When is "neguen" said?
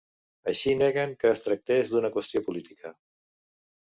0.77-1.13